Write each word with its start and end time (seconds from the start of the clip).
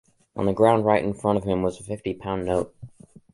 On 0.35 0.47
the 0.47 0.51
ground 0.51 0.83
right 0.83 1.03
in 1.05 1.13
front 1.13 1.37
of 1.37 1.43
him 1.43 1.61
was 1.61 1.79
a 1.79 1.83
fifty 1.83 2.15
pound 2.15 2.43
note. 2.47 2.73